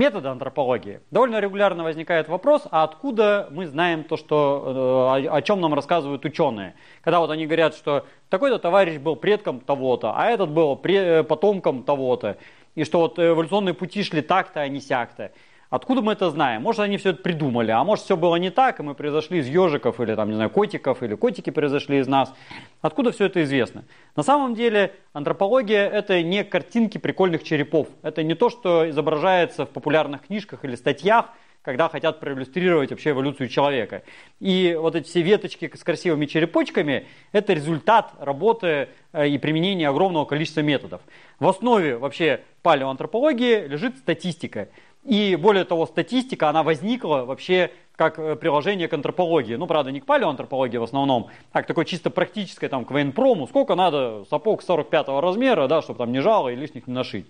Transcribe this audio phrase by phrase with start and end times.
[0.00, 1.00] Методы антропологии.
[1.10, 6.24] Довольно регулярно возникает вопрос, а откуда мы знаем то, что, э, о чем нам рассказывают
[6.24, 6.74] ученые?
[7.02, 11.82] Когда вот они говорят, что такой-то товарищ был предком того-то, а этот был э, потомком
[11.82, 12.38] того-то,
[12.74, 15.32] и что вот эволюционные пути шли так-то, а не сяк-то.
[15.70, 16.62] Откуда мы это знаем?
[16.62, 19.46] Может, они все это придумали, а может, все было не так, и мы произошли из
[19.46, 22.34] ежиков, или там, не знаю, котиков, или котики произошли из нас.
[22.80, 23.84] Откуда все это известно?
[24.16, 27.86] На самом деле, антропология– это не картинки прикольных черепов.
[28.02, 31.26] Это не то, что изображается в популярных книжках или статьях,
[31.62, 34.02] когда хотят проиллюстрировать вообще эволюцию человека.
[34.40, 40.24] И вот эти все веточки с красивыми черепочками– это результат работы э, и применения огромного
[40.24, 41.02] количества методов.
[41.38, 44.68] В основе вообще палеоантропологии лежит статистика.
[45.04, 49.56] И более того, статистика, она возникла вообще как э, приложение к антропологии.
[49.56, 53.46] Ну, правда, не к палеоантропологии в основном, а к такой чисто практической, там, к военпрому.
[53.46, 57.26] Сколько надо сапог 45 размера, да, чтобы там не жало и лишних не нашить.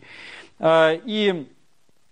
[0.59, 1.48] Э, и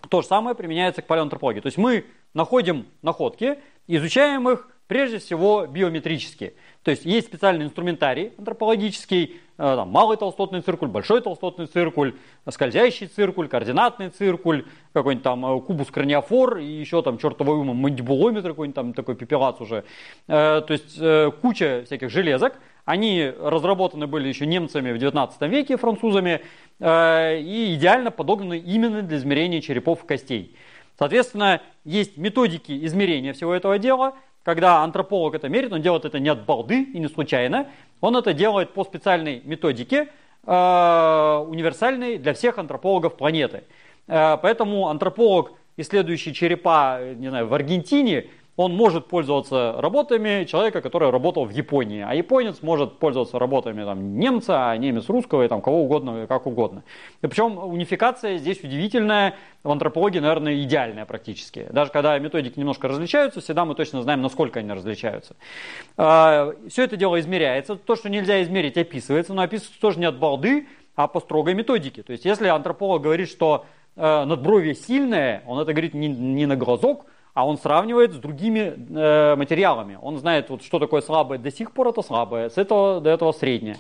[0.09, 1.61] то же самое применяется к палеоантропологии.
[1.61, 6.55] То есть мы находим находки, изучаем их прежде всего биометрически.
[6.83, 12.15] То есть есть специальный инструментарий антропологический, э, там, малый толстотный циркуль, большой толстотный циркуль,
[12.51, 14.65] скользящий циркуль, координатный циркуль,
[14.95, 19.61] какой-нибудь там э, кубус краниофор и еще там чертовой ума мандибулометр какой-нибудь там такой пепелац
[19.61, 19.85] уже.
[20.27, 20.99] Э, то есть
[21.43, 22.55] куча всяких железок.
[22.87, 26.41] Они разработаны были еще немцами в 19 веке, французами,
[26.81, 30.57] и идеально подогнаны именно для измерения черепов и костей.
[30.99, 36.29] Соответственно, есть методики измерения всего этого дела– когда антрополог это мерит, он делает это не
[36.29, 37.69] от балды и не случайно,
[38.01, 40.09] он это делает по специальной методике,
[40.47, 43.65] э, универсальной для всех антропологов планеты.
[44.07, 48.27] Э, поэтому антрополог, исследующий черепа не знаю, в Аргентине,
[48.59, 54.19] он может пользоваться работами человека, который работал в Японии, а японец может пользоваться работами там,
[54.19, 56.83] немца, а немец русского и там, кого угодно, как угодно.
[57.23, 61.69] И причем унификация здесь удивительная, в антропологии, наверное, идеальная практически.
[61.71, 65.37] Даже когда методики немножко различаются, всегда мы точно знаем, насколько они различаются.
[65.97, 67.77] А, Все это дело измеряется.
[67.77, 70.67] То, что нельзя измерить, описывается, но описывается тоже не от балды,
[70.97, 72.03] а по строгой методике.
[72.03, 76.57] То есть, если антрополог говорит, что э, надбровье сильное, он это говорит не, не на
[76.57, 77.07] глазок,
[77.39, 79.97] а он сравнивает с другими э, материалами.
[80.03, 83.31] Он знает, вот, что такое слабое до сих пор, это слабое, с этого до этого
[83.31, 83.77] среднее.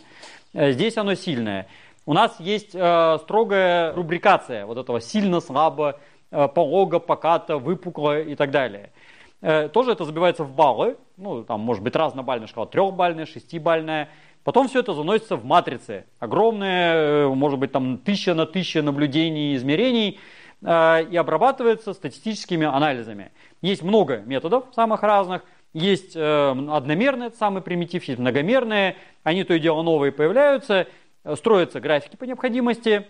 [0.52, 1.66] Э, здесь оно сильное.
[2.06, 5.98] У нас есть э, строгая рубрикация вот этого сильно, слабо,
[6.30, 8.92] э, полого, поката, выпукло и так далее.
[9.40, 14.08] Э, тоже это забивается в баллы, ну, там может быть разнобальная шкала, трехбальная, шестибальная.
[14.44, 19.54] Потом все это заносится в матрицы, огромные, э, может быть там тысяча на тысяча наблюдений
[19.54, 20.20] и измерений,
[20.60, 23.30] и обрабатывается статистическими анализами.
[23.62, 25.42] Есть много методов самых разных.
[25.72, 28.96] Есть э, одномерные, это самый примитив, есть многомерные.
[29.22, 30.88] Они то и дело новые появляются.
[31.24, 33.06] Э, строятся графики по необходимости.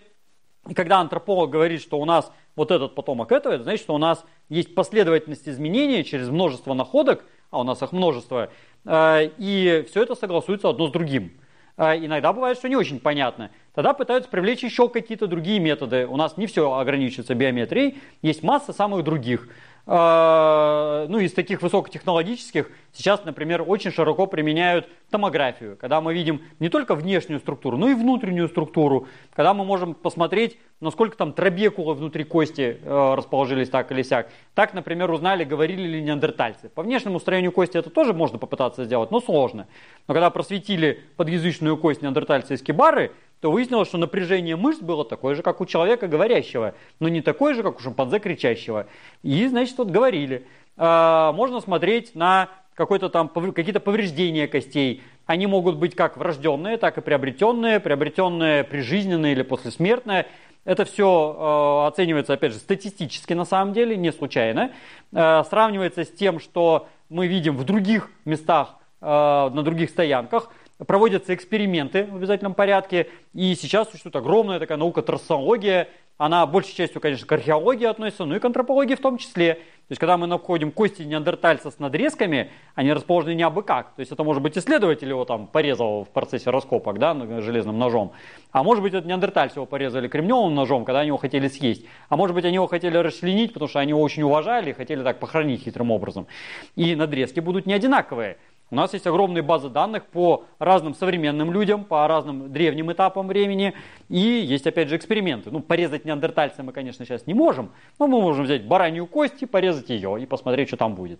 [0.67, 3.97] И когда антрополог говорит, что у нас вот этот потомок этого, это значит, что у
[3.97, 8.49] нас есть последовательность изменений через множество находок, а у нас их множество,
[8.85, 11.39] э, и все это согласуется одно с другим.
[11.79, 13.51] Иногда бывает, что не очень понятно.
[13.73, 16.05] Тогда пытаются привлечь еще какие-то другие методы.
[16.07, 19.47] У нас не все ограничивается биометрией, есть масса самых других.
[19.91, 26.69] А, ну, из таких высокотехнологических сейчас, например, очень широко применяют томографию, когда мы видим не
[26.69, 32.23] только внешнюю структуру, но и внутреннюю структуру, когда мы можем посмотреть, насколько там трабекулы внутри
[32.23, 34.29] кости э, расположились так или сяк.
[34.53, 36.69] Так, например, узнали, говорили ли неандертальцы.
[36.69, 39.65] По внешнему строению кости это тоже можно попытаться сделать, но сложно.
[40.07, 43.11] Но когда просветили подъязычную кость неандертальца из кибары,
[43.41, 47.53] то выяснилось, что напряжение мышц было такое же, как у человека говорящего, но не такое
[47.53, 48.87] же, как у шимпанзе кричащего.
[49.23, 50.45] И, значит, вот говорили.
[50.75, 55.03] А, можно смотреть на какое-то там, какие-то повреждения костей.
[55.25, 60.27] Они могут быть как врожденные, так и приобретенные, приобретенные прижизненные или послесмертные.
[60.65, 64.71] Это все э, оценивается, опять же, статистически на самом деле, не случайно.
[65.11, 70.51] Э, сравнивается с тем, что мы видим в других местах, на других стоянках
[70.85, 75.87] проводятся эксперименты в обязательном порядке, и сейчас существует огромная такая наука трассология,
[76.19, 79.53] она большей частью, конечно, к археологии относится, но и к антропологии в том числе.
[79.53, 83.95] То есть, когда мы находим кости неандертальца с надрезками, они расположены не абы как.
[83.95, 88.11] То есть, это может быть исследователь его там порезал в процессе раскопок, да, железным ножом.
[88.51, 91.85] А может быть, это неандертальцы его порезали кремневым ножом, когда они его хотели съесть.
[92.09, 95.01] А может быть, они его хотели расчленить, потому что они его очень уважали и хотели
[95.01, 96.27] так похоронить хитрым образом.
[96.75, 98.37] И надрезки будут не одинаковые.
[98.71, 103.73] У нас есть огромные базы данных по разным современным людям, по разным древним этапам времени.
[104.09, 105.49] И есть, опять же, эксперименты.
[105.49, 107.71] Ну, порезать неандертальца мы, конечно, сейчас не можем.
[107.97, 111.19] Но мы можем взять баранью кость и порезать ее, и посмотреть, что там будет.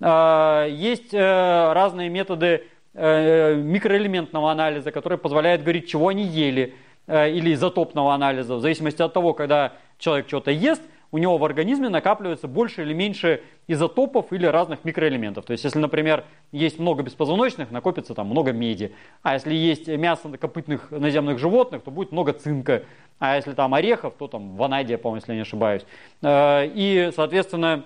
[0.00, 2.64] А, есть э, разные методы
[2.94, 6.74] э, микроэлементного анализа, которые позволяют говорить, чего они ели,
[7.08, 8.54] э, или изотопного анализа.
[8.54, 10.82] В зависимости от того, когда человек что-то ест,
[11.14, 15.44] у него в организме накапливается больше или меньше изотопов или разных микроэлементов.
[15.44, 18.92] То есть, если, например, есть много беспозвоночных, накопится там много меди.
[19.22, 22.82] А если есть мясо копытных наземных животных, то будет много цинка.
[23.20, 25.86] А если там орехов, то там ванадия, по-моему, если я не ошибаюсь.
[26.20, 27.84] Э, и, соответственно,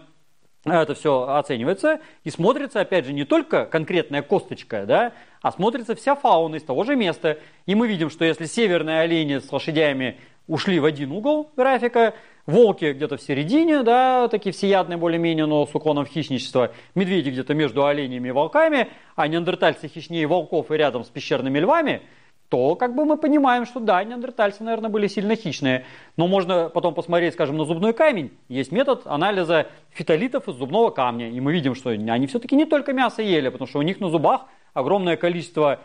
[0.65, 6.15] это все оценивается и смотрится, опять же, не только конкретная косточка, да, а смотрится вся
[6.15, 7.37] фауна из того же места.
[7.67, 10.17] И мы видим, что если северные олени с лошадями
[10.47, 12.15] ушли в один угол графика,
[12.49, 17.55] волки где-то в середине, да, такие всеядные более-менее, но с уклоном в хищничество, медведи где-то
[17.55, 22.03] между оленями и волками, а неандертальцы хищнее волков и рядом с пещерными львами–
[22.49, 25.85] то как бы мы понимаем, что да, неандертальцы, наверное, были сильно хищные.
[26.17, 28.33] Но можно потом посмотреть, скажем, на зубной камень.
[28.49, 31.29] Есть метод анализа фитолитов из зубного камня.
[31.29, 34.09] И мы видим, что они все-таки не только мясо ели, потому что у них на
[34.09, 35.81] зубах огромное количество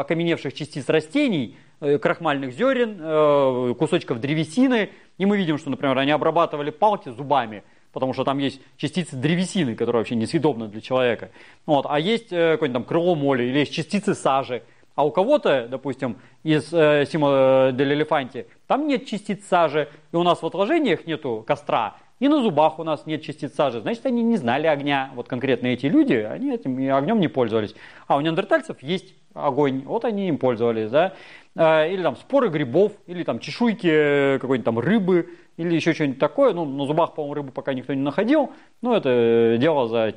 [0.00, 4.90] окаменевших частиц растений, э, крахмальных зерен, э, кусочков древесины.
[5.18, 7.62] И мы видим, что, например, они обрабатывали палки зубами
[7.92, 11.30] потому что там есть частицы древесины, которые вообще несъедобны для человека.
[11.64, 11.86] Вот.
[11.88, 14.62] А есть э, какое-нибудь там крыло моли или есть частицы сажи,
[14.96, 20.22] а у кого-то, допустим, из э, Симо дель Элефанти, там нет частиц сажи, и у
[20.22, 23.80] нас в отложениях нету костра, и на зубах у нас нет частиц сажи.
[23.80, 25.10] Значит, они не знали огня.
[25.14, 27.74] Вот конкретно эти люди, они этим огнем не пользовались.
[28.06, 31.12] А у неандертальцев есть огонь, вот они им пользовались, да.
[31.54, 36.18] Э, или там споры грибов, или там чешуйки э, какой-нибудь там рыбы, или еще что-нибудь
[36.18, 36.52] такое.
[36.52, 38.52] Ну, на зубах, по-моему, рыбу пока никто не находил.
[38.82, 40.12] Но это дело за,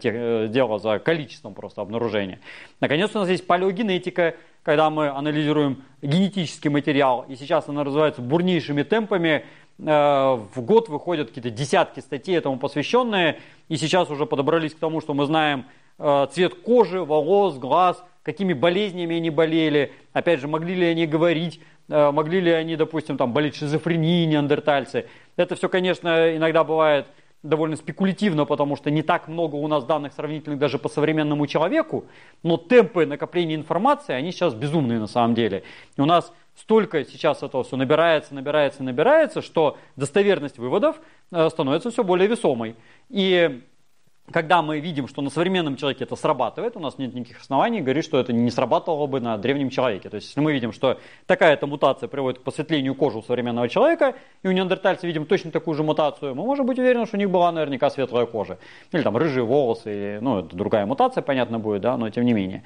[0.48, 2.40] дело за количеством просто обнаружения.
[2.80, 8.84] Наконец, у нас есть палеогенетика, когда мы анализируем генетический материал, и сейчас она развивается бурнейшими
[8.84, 9.42] темпами, э,
[9.80, 13.40] в год выходят какие-то десятки статей этому посвященные,
[13.70, 15.66] и сейчас уже подобрались к тому, что мы знаем
[15.98, 21.62] э, цвет кожи, волос, глаз, какими болезнями они болели, опять же, могли ли они говорить,
[21.88, 25.06] э, могли ли они, допустим, там, болеть шизофренией неандертальцы.
[25.38, 27.08] Это все, конечно, иногда бывает
[27.42, 32.04] довольно спекулятивно, потому что не так много у нас данных сравнительных даже по современному человеку,
[32.44, 35.64] но темпы накопления информации, они сейчас безумные на самом деле.
[35.98, 41.00] У нас столько сейчас этого все набирается, набирается, набирается, что достоверность выводов
[41.32, 42.76] э, становится все более весомой.
[43.10, 43.62] И
[44.32, 48.06] когда мы видим, что на современном человеке это срабатывает, у нас нет никаких оснований говорить,
[48.06, 50.10] что это не срабатывало бы на древнем человеке.
[50.10, 54.16] То есть, если мы видим, что такая-то мутация приводит к посветлению кожи у современного человека,
[54.44, 57.30] и у неандертальцев видим точно такую же мутацию, мы можем быть уверены, что у них
[57.30, 58.60] была наверняка светлая кожа.
[58.92, 62.64] Или там рыжие волосы, ну, это другая мутация, понятно будет, да, но тем не менее.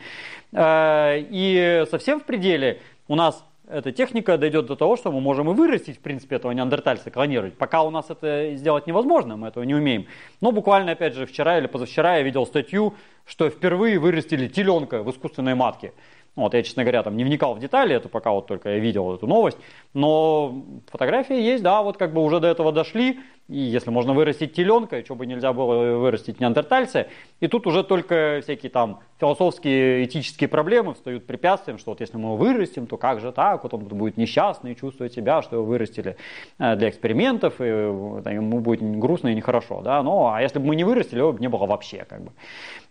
[0.51, 3.43] Э, и совсем в пределе у нас
[3.73, 7.57] эта техника дойдет до того, что мы можем и вырастить, в принципе, этого неандертальца, клонировать.
[7.57, 10.05] Пока у нас это сделать невозможно, мы этого не умеем.
[10.41, 12.93] Но буквально, опять же, вчера или позавчера я видел статью,
[13.25, 15.93] что впервые вырастили теленка в искусственной матке.
[16.35, 19.13] Вот, я, честно говоря, там не вникал в детали, это пока вот только я видел
[19.13, 19.57] эту новость,
[19.93, 24.53] но фотографии есть, да, вот как бы уже до этого дошли, и если можно вырастить
[24.53, 27.07] теленка, что бы нельзя было вырастить неандертальца,
[27.39, 32.29] и тут уже только всякие там философские, этические проблемы встают препятствием, что вот если мы
[32.29, 36.17] его вырастим, то как же так, вот он будет несчастный, чувствовать себя, что его вырастили
[36.57, 40.75] э, для экспериментов, и ему будет грустно и нехорошо, да, ну, а если бы мы
[40.75, 42.31] не вырастили, его бы не было вообще, как бы.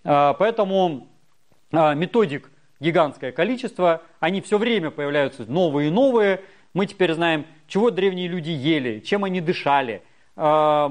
[0.05, 1.09] Э, поэтому
[1.73, 2.52] э, методик
[2.83, 6.41] гигантское количество, они все время появляются новые и новые.
[6.75, 10.03] Мы теперь знаем, чего древние люди ели, чем они дышали,
[10.37, 10.89] э,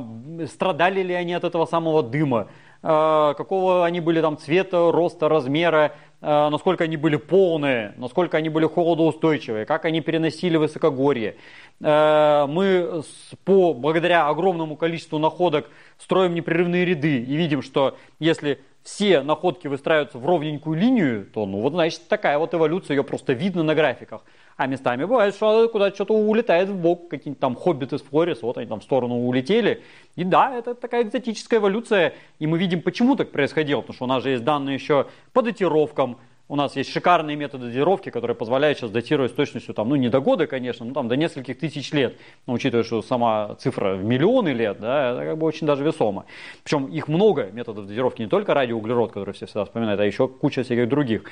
[0.47, 2.47] страдали ли они от этого самого дыма,
[2.81, 8.49] э, какого они были там цвета, роста, размера, э, насколько они были полные, насколько они
[8.49, 11.35] были холодоустойчивые, как они переносили высокогорье.
[11.79, 13.01] Мы
[13.43, 15.67] по, благодаря огромному количеству находок
[15.97, 21.59] строим непрерывные ряды и видим, что если все находки выстраиваются в ровненькую линию, то ну
[21.61, 24.23] вот значит такая вот эволюция, ее просто видно на графиках.
[24.57, 28.57] А местами бывает, что куда-то что-то улетает в бок, какие-нибудь там хоббиты с Флорис, вот
[28.57, 29.83] они там в сторону улетели.
[30.15, 34.07] И да, это такая экзотическая эволюция, и мы видим, почему так происходило, потому что у
[34.07, 36.17] нас же есть данные еще по датировкам,
[36.51, 40.09] у нас есть шикарные методы датировки, которые позволяют сейчас датировать с точностью, там, ну не
[40.09, 42.17] до года, конечно, но там до нескольких тысяч лет.
[42.45, 46.25] Но учитывая, что сама цифра в миллионы лет, да, это как бы очень даже весомо.
[46.65, 50.63] Причем их много методов датировки, не только радиоуглерод, который все всегда вспоминают, а еще куча
[50.63, 51.23] всяких других.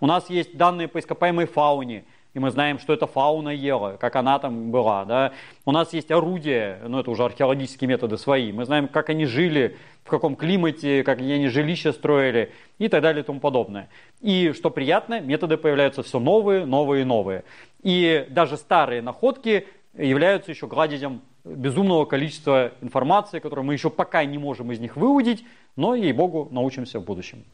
[0.00, 2.02] У нас есть данные по ископаемой фауне,
[2.34, 5.04] и мы знаем, что эта фауна ела, как она там была.
[5.04, 5.32] Да?
[5.64, 9.76] У нас есть орудия, ну это уже археологические методы свои, мы знаем, как они жили,
[10.04, 13.88] в каком климате, как они жилища строили и так далее и тому подобное.
[14.20, 17.44] И что приятно, методы появляются все новые, новые и новые.
[17.82, 24.38] И даже старые находки являются еще гладителем безумного количества информации, которую мы еще пока не
[24.38, 25.44] можем из них выудить,
[25.76, 27.44] но, ей-богу, научимся в будущем.